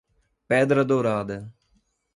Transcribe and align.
Pedra 0.47 0.81
Dourada 0.83 1.53